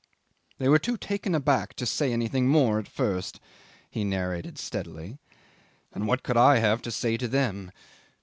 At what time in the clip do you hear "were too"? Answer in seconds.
0.67-0.97